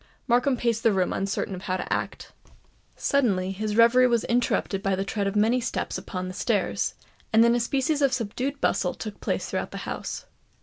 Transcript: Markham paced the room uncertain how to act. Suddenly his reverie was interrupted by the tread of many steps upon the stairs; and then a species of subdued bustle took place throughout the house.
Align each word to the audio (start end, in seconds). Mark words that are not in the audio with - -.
Markham 0.27 0.57
paced 0.57 0.81
the 0.81 0.91
room 0.91 1.13
uncertain 1.13 1.59
how 1.59 1.77
to 1.77 1.93
act. 1.93 2.31
Suddenly 2.95 3.51
his 3.51 3.75
reverie 3.75 4.07
was 4.07 4.23
interrupted 4.23 4.81
by 4.81 4.95
the 4.95 5.05
tread 5.05 5.27
of 5.27 5.35
many 5.35 5.61
steps 5.61 5.95
upon 5.95 6.27
the 6.27 6.33
stairs; 6.33 6.95
and 7.31 7.43
then 7.43 7.53
a 7.53 7.59
species 7.59 8.01
of 8.01 8.11
subdued 8.11 8.59
bustle 8.59 8.95
took 8.95 9.21
place 9.21 9.47
throughout 9.47 9.69
the 9.69 9.77
house. 9.85 10.25